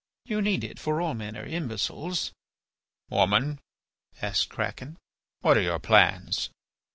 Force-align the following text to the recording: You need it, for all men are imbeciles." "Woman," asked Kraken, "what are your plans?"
You 0.25 0.41
need 0.41 0.63
it, 0.63 0.79
for 0.79 0.99
all 0.99 1.13
men 1.13 1.37
are 1.37 1.45
imbeciles." 1.45 2.31
"Woman," 3.11 3.59
asked 4.19 4.49
Kraken, 4.49 4.97
"what 5.41 5.57
are 5.57 5.61
your 5.61 5.77
plans?" 5.77 6.49